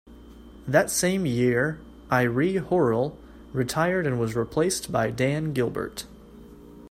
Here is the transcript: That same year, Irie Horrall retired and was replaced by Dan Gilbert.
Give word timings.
That 0.67 0.89
same 0.89 1.27
year, 1.27 1.79
Irie 2.09 2.59
Horrall 2.59 3.15
retired 3.53 4.07
and 4.07 4.19
was 4.19 4.35
replaced 4.35 4.91
by 4.91 5.11
Dan 5.11 5.53
Gilbert. 5.53 6.07